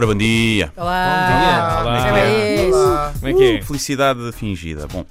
Ora, 0.00 0.06
bom 0.06 0.14
dia. 0.14 0.72
Olá! 0.78 1.80
Olá. 1.82 2.04
Como 2.06 2.16
é 2.16 2.54
isso? 2.66 3.18
Como 3.20 3.28
é 3.28 3.34
que 3.34 3.42
é? 3.44 3.60
Uh, 3.60 3.64
felicidade 3.66 4.32
fingida. 4.32 4.86
Bom, 4.86 5.04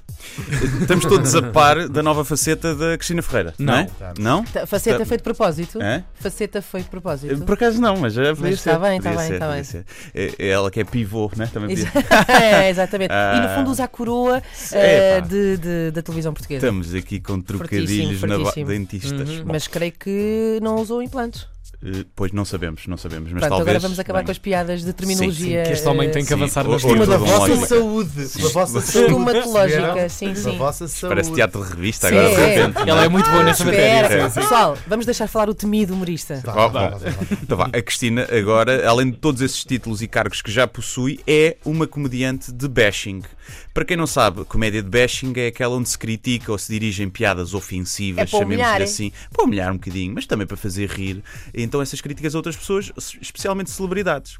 estamos 0.80 1.04
todos 1.04 1.32
a 1.36 1.42
par 1.42 1.88
da 1.88 2.02
nova 2.02 2.24
faceta 2.24 2.74
da 2.74 2.96
Cristina 2.98 3.22
Ferreira. 3.22 3.54
Não, 3.56 3.72
Não. 3.72 3.78
é? 3.80 3.88
Não? 4.18 4.44
Tá, 4.44 4.66
Faceta 4.66 4.98
Tá- 4.98 5.06
foi 5.06 5.16
de 5.18 5.22
propósito? 5.22 5.78
Hã? 5.80 6.02
Faceta 6.16 6.60
foi 6.60 6.82
de 6.82 6.88
propósito? 6.88 7.40
Por 7.44 7.54
acaso 7.54 7.80
não, 7.80 7.98
mas 7.98 8.14
já 8.14 8.34
podia 8.34 8.50
Mas 8.50 8.60
ser. 8.62 8.70
tá 8.72 8.78
bem, 8.80 9.00
tá 9.00 9.10
podia 9.12 9.28
bem, 9.28 9.38
tá 9.38 9.46
podia 9.46 9.54
bem. 9.54 9.64
ser. 9.64 9.84
É, 10.12 10.32
é 10.40 10.48
ela 10.48 10.68
que 10.72 10.80
é 10.80 10.84
pivô, 10.84 11.30
né? 11.36 11.48
Também 11.52 11.76
podia. 11.76 11.92
é, 12.42 12.68
exatamente. 12.68 13.12
E 13.12 13.40
no 13.40 13.46
Ah. 13.46 13.54
fundo 13.56 13.70
usa 13.70 13.84
a 13.84 13.88
coroa 13.88 14.42
É, 14.72 15.18
eh, 15.18 15.20
pá. 15.20 15.26
de, 15.28 15.56
de- 15.56 15.90
da 15.92 16.02
televisão 16.02 16.32
portuguesa. 16.34 16.66
Estamos 16.66 16.92
aqui 16.96 17.20
com 17.20 17.40
trocadilhos 17.40 18.20
na 18.22 18.38
ba- 18.38 18.44
fortíssimo. 18.46 18.66
dentistas. 18.66 19.28
Uhum. 19.30 19.44
Bom, 19.44 19.52
Mas 19.52 19.68
creio 19.68 19.92
que 19.92 20.58
não 20.60 20.74
usou 20.82 21.00
implantes. 21.00 21.46
Eh, 21.82 22.04
pois 22.14 22.30
não 22.32 22.44
sabemos, 22.44 22.86
não 22.86 22.96
sabemos. 22.96 23.32
Mas 23.32 23.40
Pronto, 23.40 23.50
talvez. 23.50 23.68
agora 23.68 23.78
vamos 23.80 23.98
acabar 23.98 24.18
bem, 24.18 24.26
com 24.26 24.32
as 24.32 24.38
piadas 24.38 24.84
de 24.84 24.92
terminologia. 24.92 25.62
Que 25.64 25.72
este 25.72 25.88
homem 25.88 26.10
tem 26.10 26.22
que 26.22 26.28
Sim, 26.28 26.34
avançar 26.34 26.64
toda 26.64 27.06
da 27.06 27.16
vossa 27.16 27.38
lógica. 27.38 27.66
saúde. 27.66 28.42
Da 28.42 28.48
vossa 28.50 28.78
eh, 28.78 28.82
saúde. 28.82 30.10
sim, 30.10 30.34
sim. 30.34 30.58
vossa 30.58 30.88
saúde. 30.88 31.14
Parece 31.14 31.32
teatro 31.32 31.64
de 31.64 31.70
revista 31.70 32.08
Sim, 32.08 32.18
agora 32.18 32.34
de 32.34 32.40
é. 32.40 32.54
repente. 32.54 32.88
Ela 32.88 33.04
é 33.04 33.08
muito 33.08 33.30
boa 33.30 33.42
nessa 33.42 33.64
matéria. 33.64 34.28
sim, 34.28 34.34
sim. 34.34 34.40
pessoal, 34.40 34.78
vamos 34.86 35.06
deixar 35.06 35.26
falar 35.26 35.48
o 35.48 35.54
temido 35.54 35.94
humorista. 35.94 36.42
Tá. 36.44 36.98
Então 37.42 37.56
vá, 37.56 37.70
a 37.72 37.82
Cristina 37.82 38.26
agora, 38.30 38.88
além 38.88 39.10
de 39.10 39.16
todos 39.16 39.40
esses 39.40 39.64
títulos 39.64 40.02
e 40.02 40.08
cargos 40.08 40.42
que 40.42 40.50
já 40.50 40.66
possui, 40.66 41.20
é 41.26 41.56
uma 41.64 41.86
comediante 41.86 42.52
de 42.52 42.68
bashing. 42.68 43.22
Para 43.72 43.84
quem 43.84 43.96
não 43.96 44.06
sabe, 44.06 44.44
comédia 44.44 44.82
de 44.82 44.88
bashing 44.88 45.32
é 45.36 45.46
aquela 45.48 45.74
onde 45.76 45.88
se 45.88 45.98
critica 45.98 46.52
ou 46.52 46.58
se 46.58 46.70
dirigem 46.72 47.08
piadas 47.08 47.54
ofensivas, 47.54 48.22
É 48.22 48.26
chamemos-lhe 48.26 48.62
é? 48.62 48.82
assim, 48.82 49.12
para 49.32 49.44
humilhar 49.44 49.70
um 49.72 49.76
bocadinho, 49.76 50.14
mas 50.14 50.26
também 50.26 50.46
para 50.46 50.56
fazer 50.56 50.88
rir. 50.90 51.22
Então 51.70 51.80
essas 51.80 52.00
críticas 52.00 52.34
a 52.34 52.38
outras 52.38 52.56
pessoas, 52.56 52.90
especialmente 53.22 53.70
celebridades. 53.70 54.38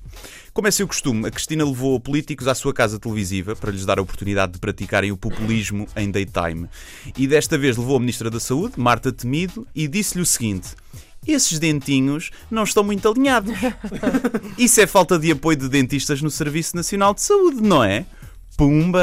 Como 0.53 0.67
é 0.67 0.71
seu 0.73 0.85
costume, 0.85 1.29
a 1.29 1.31
Cristina 1.31 1.65
levou 1.65 2.01
políticos 2.01 2.49
à 2.49 2.57
sua 2.57 2.75
casa 2.75 2.99
televisiva 2.99 3.55
para 3.55 3.71
lhes 3.71 3.87
dar 3.87 4.01
a 4.01 4.03
oportunidade 4.03 4.55
de 4.55 4.59
praticarem 4.59 5.13
o 5.13 5.17
populismo 5.17 5.87
em 5.95 6.11
daytime. 6.11 6.69
E 7.17 7.29
desta 7.29 7.57
vez 7.57 7.77
levou 7.77 7.97
a 7.97 8.01
Ministra 8.01 8.29
da 8.31 8.41
Saúde, 8.41 8.75
Marta 8.77 9.13
Temido, 9.13 9.65
e 9.73 9.87
disse-lhe 9.87 10.23
o 10.23 10.27
seguinte. 10.27 10.71
Esses 11.25 11.61
dentinhos 11.61 12.33
não 12.51 12.65
estão 12.65 12.83
muito 12.83 13.09
alinhados. 13.09 13.55
Isso 14.59 14.81
é 14.81 14.87
falta 14.89 15.17
de 15.17 15.31
apoio 15.31 15.57
de 15.57 15.69
dentistas 15.69 16.21
no 16.21 16.33
Serviço 16.33 16.75
Nacional 16.75 17.15
de 17.15 17.23
Saúde, 17.23 17.63
não 17.63 17.85
é? 17.85 18.07
Pumba, 18.61 19.01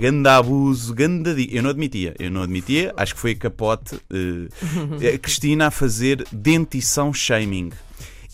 ganda 0.00 0.36
abuso, 0.36 0.92
di... 0.92 1.48
Eu 1.52 1.62
não 1.62 1.70
admitia, 1.70 2.12
eu 2.18 2.28
não 2.28 2.42
admitia, 2.42 2.92
acho 2.96 3.14
que 3.14 3.20
foi 3.20 3.36
capote 3.36 4.00
eh, 4.12 5.14
a 5.14 5.18
Cristina 5.18 5.68
a 5.68 5.70
fazer 5.70 6.26
dentição 6.32 7.14
shaming. 7.14 7.70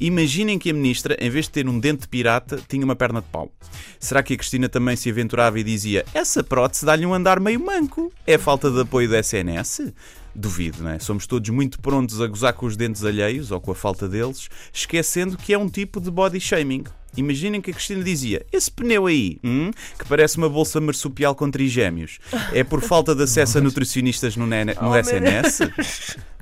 Imaginem 0.01 0.59
que 0.59 0.71
a 0.71 0.73
ministra, 0.73 1.15
em 1.21 1.29
vez 1.29 1.45
de 1.45 1.51
ter 1.51 1.69
um 1.69 1.79
dente 1.79 2.09
pirata, 2.09 2.59
tinha 2.67 2.87
uma 2.87 2.97
perna 2.97 3.21
de 3.21 3.27
pau. 3.29 3.53
Será 4.01 4.23
que 4.23 4.33
a 4.33 4.37
Cristina 4.39 4.67
também 4.67 4.97
se 4.97 5.11
aventurava 5.11 5.61
e 5.61 5.63
dizia 5.63 6.07
essa 6.15 6.43
prótese 6.43 6.87
dá-lhe 6.87 7.05
um 7.05 7.13
andar 7.13 7.39
meio 7.39 7.61
manco? 7.61 8.11
É 8.27 8.39
falta 8.39 8.71
de 8.71 8.81
apoio 8.81 9.07
do 9.11 9.15
SNS? 9.15 9.93
Duvido, 10.35 10.83
não 10.83 10.91
é? 10.91 10.99
Somos 10.99 11.27
todos 11.27 11.49
muito 11.51 11.79
prontos 11.81 12.21
a 12.21 12.27
gozar 12.27 12.55
com 12.55 12.67
os 12.67 12.77
dentes 12.77 13.05
alheios 13.05 13.51
ou 13.51 13.61
com 13.61 13.73
a 13.73 13.75
falta 13.75 14.09
deles, 14.09 14.49
esquecendo 14.73 15.37
que 15.37 15.53
é 15.53 15.59
um 15.59 15.69
tipo 15.69 16.01
de 16.01 16.11
body 16.11 16.41
shaming. 16.41 16.85
Imaginem 17.15 17.61
que 17.61 17.71
a 17.71 17.75
Cristina 17.75 18.03
dizia: 18.03 18.45
Esse 18.51 18.71
pneu 18.71 19.07
aí, 19.07 19.39
hum, 19.45 19.71
que 19.99 20.09
parece 20.09 20.39
uma 20.39 20.49
bolsa 20.49 20.81
marsupial 20.81 21.35
com 21.35 21.51
trigémeos, 21.51 22.19
é 22.53 22.65
por 22.65 22.81
falta 22.81 23.15
de 23.15 23.23
acesso 23.23 23.59
a 23.59 23.61
nutricionistas 23.61 24.35
no, 24.37 24.47
SNS? 24.47 25.59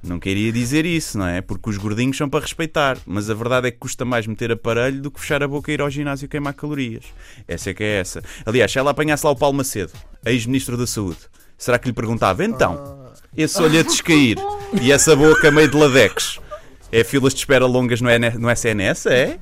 Não 0.03 0.19
queria 0.19 0.51
dizer 0.53 0.87
isso, 0.87 1.19
não 1.19 1.27
é? 1.27 1.43
Porque 1.43 1.69
os 1.69 1.77
gordinhos 1.77 2.17
são 2.17 2.29
para 2.29 2.41
respeitar, 2.41 2.97
mas 3.05 3.29
a 3.29 3.35
verdade 3.35 3.69
é 3.69 3.71
que 3.71 3.79
custa 3.79 4.05
mais 4.05 4.27
meter 4.27 4.53
aparelho 4.53 5.03
do 5.03 5.11
que 5.11 5.21
fechar 5.21 5.43
a 5.43 5.49
boca 5.49 5.71
e 5.71 5.75
ir 5.75 5.81
ao 5.83 5.91
ginásio 5.91 6.29
queimar 6.29 6.55
calorias. 6.55 7.05
Essa 7.47 7.71
é 7.71 7.75
que 7.75 7.83
é 7.83 7.99
essa. 7.99 8.23
Aliás, 8.47 8.71
se 8.71 8.79
ela 8.79 8.93
apanhasse 8.93 9.27
lá 9.27 9.33
o 9.33 9.37
Paulo 9.37 9.57
Macedo, 9.57 9.93
ex-ministro 10.25 10.77
da 10.77 10.87
Saúde, 10.87 11.19
será 11.61 11.79
que 11.79 11.87
lhe 11.87 11.93
perguntava: 11.93 12.45
então, 12.45 13.13
esse 13.37 13.63
olho 13.63 13.79
a 13.79 13.83
descair 13.83 14.37
e 14.81 14.91
essa 14.91 15.15
boca 15.15 15.51
meio 15.51 15.69
de 15.69 15.77
ladex, 15.77 16.41
é 16.91 17.05
filas 17.05 17.35
de 17.35 17.41
espera 17.41 17.67
longas 17.67 18.01
no, 18.01 18.11
N 18.11 18.31
no 18.31 18.51
SNS? 18.51 19.07
É? 19.07 19.39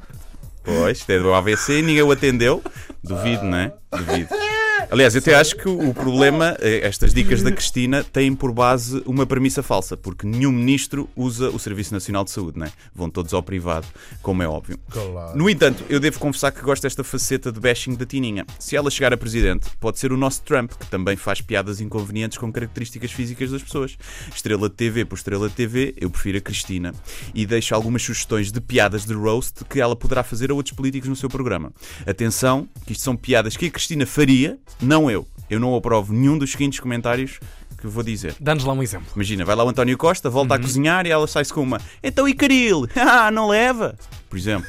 Pois, 0.63 1.01
teve 1.05 1.25
o 1.25 1.33
AVC 1.33 1.79
e 1.79 1.83
ninguém 1.83 2.03
o 2.03 2.11
atendeu. 2.11 2.63
Duvido, 3.03 3.45
não 3.45 3.57
é? 3.57 3.73
Duvido. 3.91 4.48
Aliás, 4.91 5.15
eu 5.15 5.19
até 5.19 5.35
acho 5.35 5.55
que 5.55 5.69
o 5.69 5.93
problema, 5.93 6.57
eh, 6.61 6.81
estas 6.83 7.13
dicas 7.13 7.43
da 7.43 7.53
Cristina, 7.53 8.03
têm 8.03 8.35
por 8.35 8.53
base 8.53 9.03
uma 9.05 9.27
premissa 9.27 9.63
falsa, 9.63 9.99
porque 9.99 10.27
nenhum 10.27 10.51
ministro 10.51 11.07
usa 11.15 11.51
o 11.51 11.59
Serviço 11.59 11.93
Nacional 11.93 12.25
de 12.25 12.31
Saúde, 12.31 12.59
não 12.59 12.67
é? 12.67 12.73
Vão 12.95 13.11
todos 13.11 13.35
ao 13.35 13.43
privado, 13.43 13.87
como 14.23 14.43
é 14.43 14.49
óbvio. 14.49 14.79
Claro. 14.89 15.37
No 15.37 15.51
entanto, 15.51 15.85
eu 15.91 16.01
devo 16.01 16.19
confessar 16.19 16.53
que 16.53 16.63
gosto 16.63 16.85
desta 16.85 17.05
faceta 17.05 17.53
de 17.53 17.61
bashing 17.61 17.97
da 17.97 18.07
Tininha. 18.07 18.47
Se 18.59 18.77
ela 18.77 18.91
chegar 18.91 19.13
a 19.13 19.17
presidente, 19.19 19.69
pode 19.79 19.99
ser 19.99 20.11
o 20.11 20.17
nosso 20.17 20.41
Trump, 20.41 20.73
que 20.73 20.87
também 20.87 21.17
faz 21.17 21.43
piadas 21.43 21.83
inconvenientes 21.83 22.39
com 22.39 22.51
características 22.51 23.13
físicas 23.13 23.51
das 23.51 23.63
pessoas. 23.63 23.99
Estrela 24.35 24.71
de 24.71 24.75
TV 24.75 25.05
por 25.05 25.17
estrela 25.17 25.51
de 25.51 25.55
TV, 25.55 25.95
eu 26.01 26.09
prefiro 26.09 26.39
a 26.39 26.41
Cristina. 26.41 26.95
E 27.35 27.45
deixo 27.45 27.75
algumas 27.75 28.03
sugestões 28.03 28.51
de 28.51 28.61
piadas 28.61 29.05
de 29.05 29.13
roast 29.13 29.67
que 29.67 29.83
ela 29.83 29.95
poderá 29.95 30.23
fazer 30.23 30.51
a 30.51 30.55
outros 30.55 30.75
políticos 30.75 31.11
no 31.11 31.17
seu 31.17 31.29
programa. 31.29 31.75
Atenção, 32.07 32.67
que 32.87 32.93
isto 32.93 33.05
são 33.05 33.15
piadas 33.15 33.55
que 33.55 33.67
a 33.67 33.71
Cristina 33.71 34.07
faria, 34.07 34.59
não 34.81 35.11
eu. 35.11 35.27
Eu 35.51 35.59
não 35.59 35.75
aprovo 35.75 36.13
nenhum 36.13 36.37
dos 36.37 36.53
seguintes 36.53 36.79
comentários 36.79 37.41
que 37.79 37.87
vou 37.87 38.03
dizer. 38.03 38.35
Dá-nos 38.41 38.65
lá 38.65 38.73
um 38.73 38.83
exemplo. 38.83 39.07
Imagina, 39.15 39.45
vai 39.45 39.55
lá 39.55 39.65
o 39.65 39.69
António 39.69 39.97
Costa, 39.97 40.29
volta 40.29 40.55
a 40.55 40.59
cozinhar 40.59 41.07
e 41.07 41.11
ela 41.11 41.27
sai-se 41.27 41.53
com 41.53 41.63
uma. 41.63 41.81
Então 42.03 42.29
e 42.29 42.35
Caril? 42.35 42.87
Ah, 42.97 43.31
não 43.31 43.49
leva? 43.49 43.97
Por 44.29 44.37
exemplo. 44.39 44.69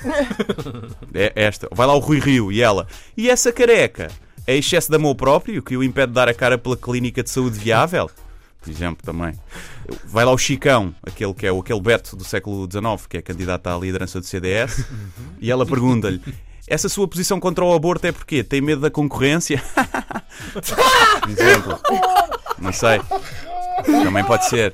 É 1.14 1.34
esta. 1.36 1.68
Vai 1.72 1.88
lá 1.88 1.96
o 1.96 2.00
Rui 2.00 2.20
Rio 2.20 2.52
e 2.52 2.62
ela. 2.62 2.88
E 3.18 3.30
essa 3.30 3.52
careca? 3.52 4.10
É 4.46 4.56
excesso 4.56 4.90
de 4.90 4.96
amor 4.96 5.16
próprio 5.16 5.62
que 5.62 5.76
o 5.76 5.84
impede 5.84 6.08
de 6.08 6.14
dar 6.14 6.30
a 6.30 6.34
cara 6.34 6.58
pela 6.58 6.78
clínica 6.78 7.22
de 7.22 7.30
saúde 7.30 7.60
viável? 7.60 8.10
Por 8.62 8.70
exemplo, 8.70 9.06
também. 9.06 9.34
Vai 10.06 10.26
lá 10.26 10.32
o 10.32 10.38
Chicão, 10.38 10.94
aquele 11.02 11.34
que 11.34 11.46
é 11.46 11.52
o 11.52 11.60
aquele 11.60 11.80
Beto 11.80 12.16
do 12.16 12.24
século 12.24 12.68
XIX, 12.70 13.08
que 13.08 13.18
é 13.18 13.22
candidato 13.22 13.68
à 13.68 13.78
liderança 13.78 14.20
do 14.20 14.26
CDS, 14.26 14.86
e 15.40 15.50
ela 15.50 15.66
pergunta-lhe: 15.66 16.22
essa 16.70 16.88
sua 16.88 17.08
posição 17.08 17.40
contra 17.40 17.66
o 17.66 17.74
aborto 17.74 18.06
é 18.06 18.12
porquê? 18.12 18.44
Tem 18.44 18.62
medo 18.62 18.82
da 18.82 18.92
concorrência? 18.92 19.62
Exemplo. 21.28 21.80
Não 22.60 22.72
sei. 22.72 23.02
Também 23.86 24.24
pode 24.24 24.48
ser. 24.48 24.74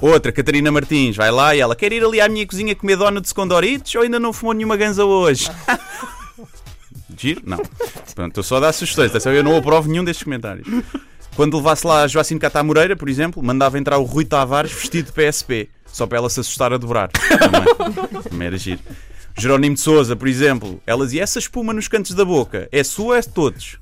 Outra, 0.00 0.32
Catarina 0.32 0.70
Martins, 0.70 1.16
vai 1.16 1.30
lá 1.30 1.54
e 1.54 1.60
ela 1.60 1.74
quer 1.74 1.92
ir 1.92 2.04
ali 2.04 2.20
à 2.20 2.28
minha 2.28 2.46
cozinha 2.46 2.74
comer 2.74 2.96
donuts 2.96 3.32
com 3.32 3.46
Doritos 3.46 3.94
ou 3.94 4.02
ainda 4.02 4.20
não 4.20 4.32
fumou 4.32 4.54
nenhuma 4.54 4.76
ganza 4.76 5.04
hoje? 5.04 5.50
Giro? 7.16 7.42
Não. 7.44 7.58
Pronto, 8.14 8.28
estou 8.30 8.42
só 8.42 8.56
a 8.56 8.60
dar 8.60 8.72
sugestões. 8.72 9.12
Eu 9.26 9.44
não 9.44 9.56
aprovo 9.56 9.88
nenhum 9.88 10.04
destes 10.04 10.24
comentários. 10.24 10.66
Quando 11.36 11.56
levasse 11.56 11.86
lá 11.86 12.02
a 12.02 12.08
Joacim 12.08 12.38
Catá 12.38 12.62
Moreira, 12.62 12.96
por 12.96 13.08
exemplo, 13.08 13.42
mandava 13.42 13.78
entrar 13.78 13.98
o 13.98 14.04
Rui 14.04 14.24
Tavares 14.24 14.72
vestido 14.72 15.06
de 15.06 15.12
PSP, 15.12 15.68
só 15.86 16.06
para 16.06 16.18
ela 16.18 16.30
se 16.30 16.40
assustar 16.40 16.72
a 16.72 16.76
dobrar. 16.76 17.08
Também, 17.08 18.22
Também 18.22 18.46
era 18.46 18.58
giro. 18.58 18.80
Jerónimo 19.40 19.74
de 19.74 19.80
Souza, 19.80 20.14
por 20.14 20.28
exemplo, 20.28 20.80
ela 20.86 21.04
dizia: 21.04 21.22
essa 21.22 21.38
espuma 21.38 21.72
nos 21.72 21.88
cantos 21.88 22.14
da 22.14 22.24
boca 22.24 22.68
é 22.70 22.84
sua 22.84 23.04
ou 23.06 23.14
é 23.14 23.20
de 23.20 23.28
todos? 23.28 23.78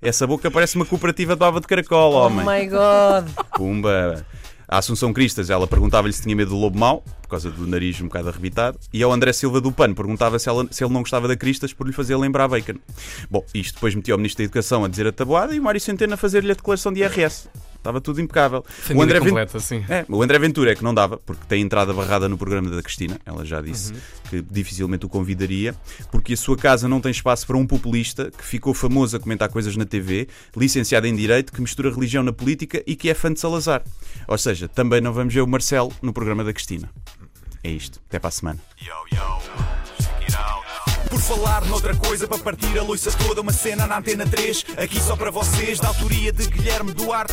Essa 0.00 0.26
boca 0.26 0.50
parece 0.50 0.76
uma 0.76 0.84
cooperativa 0.86 1.34
de 1.34 1.38
bava 1.38 1.60
de 1.60 1.66
caracol, 1.66 2.12
Oh 2.14 2.26
homem. 2.26 2.44
my 2.44 2.66
god! 2.68 3.28
Pumba. 3.56 4.24
A 4.66 4.78
Assunção 4.78 5.12
Cristas, 5.12 5.50
ela 5.50 5.66
perguntava-lhe 5.66 6.12
se 6.12 6.22
tinha 6.22 6.34
medo 6.34 6.50
do 6.50 6.56
lobo 6.56 6.78
mau, 6.78 7.02
por 7.22 7.28
causa 7.28 7.50
do 7.50 7.66
nariz 7.66 8.00
um 8.00 8.04
bocado 8.06 8.30
arrebitado, 8.30 8.78
e 8.92 9.02
ao 9.02 9.12
André 9.12 9.30
Silva 9.34 9.60
do 9.60 9.70
PAN 9.70 9.92
perguntava 9.92 10.38
se, 10.38 10.48
ela- 10.48 10.66
se 10.70 10.82
ele 10.82 10.92
não 10.92 11.02
gostava 11.02 11.28
da 11.28 11.36
Cristas 11.36 11.72
por 11.74 11.86
lhe 11.86 11.92
fazer 11.92 12.16
lembrar 12.16 12.48
bacon. 12.48 12.76
Bom, 13.30 13.44
isto 13.54 13.74
depois 13.74 13.94
metia 13.94 14.14
o 14.14 14.18
Ministro 14.18 14.38
da 14.38 14.44
Educação 14.44 14.82
a 14.84 14.88
dizer 14.88 15.06
a 15.06 15.12
tabuada 15.12 15.54
e 15.54 15.60
o 15.60 15.62
Mário 15.62 15.80
Centeno 15.80 16.14
a 16.14 16.16
fazer-lhe 16.16 16.50
a 16.50 16.54
declaração 16.54 16.92
de 16.92 17.00
IRS. 17.00 17.46
Estava 17.84 18.00
tudo 18.00 18.18
impecável. 18.18 18.64
Família 18.66 19.20
Ven- 19.20 19.26
completa, 19.28 19.60
sim. 19.60 19.84
é, 19.90 20.06
o 20.08 20.22
André 20.22 20.38
Ventura 20.38 20.72
é 20.72 20.74
que 20.74 20.82
não 20.82 20.94
dava, 20.94 21.18
porque 21.18 21.42
tem 21.46 21.60
entrada 21.60 21.92
barrada 21.92 22.26
no 22.30 22.38
programa 22.38 22.70
da 22.70 22.82
Cristina. 22.82 23.20
Ela 23.26 23.44
já 23.44 23.60
disse 23.60 23.92
Uhum. 23.92 23.98
que 24.30 24.40
dificilmente 24.50 25.04
o 25.04 25.08
convidaria, 25.10 25.74
porque 26.10 26.32
a 26.32 26.36
sua 26.36 26.56
casa 26.56 26.88
não 26.88 26.98
tem 26.98 27.10
espaço 27.10 27.46
para 27.46 27.58
um 27.58 27.66
populista 27.66 28.30
que 28.30 28.42
ficou 28.42 28.72
famoso 28.72 29.14
a 29.18 29.20
comentar 29.20 29.50
coisas 29.50 29.76
na 29.76 29.84
TV, 29.84 30.28
licenciado 30.56 31.06
em 31.06 31.14
Direito, 31.14 31.52
que 31.52 31.60
mistura 31.60 31.90
religião 31.90 32.22
na 32.22 32.32
política 32.32 32.82
e 32.86 32.96
que 32.96 33.10
é 33.10 33.14
fã 33.14 33.30
de 33.30 33.38
Salazar. 33.38 33.82
Ou 34.26 34.38
seja, 34.38 34.66
também 34.66 35.02
não 35.02 35.12
vamos 35.12 35.34
ver 35.34 35.42
o 35.42 35.46
Marcelo 35.46 35.92
no 36.00 36.10
programa 36.10 36.42
da 36.42 36.54
Cristina. 36.54 36.88
É 37.62 37.70
isto. 37.70 38.00
Até 38.08 38.18
para 38.18 38.28
a 38.28 38.30
semana. 38.30 38.58
Por 41.10 41.20
falar 41.20 41.64
noutra 41.66 41.94
coisa, 41.94 42.26
para 42.26 42.38
partir 42.38 42.76
a 42.78 42.82
loiça 42.82 43.10
toda, 43.12 43.40
uma 43.40 43.52
cena 43.52 43.86
na 43.86 43.98
antena 43.98 44.26
3, 44.26 44.64
aqui 44.76 45.00
só 45.00 45.14
para 45.16 45.30
vocês, 45.30 45.78
da 45.78 45.88
autoria 45.88 46.32
de 46.32 46.46
Guilherme 46.48 46.92
Duarte. 46.92 47.32